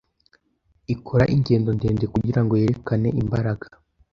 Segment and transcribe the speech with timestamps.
[0.93, 3.65] ikora ingendo ndende kugira ngo yerekane imbaraga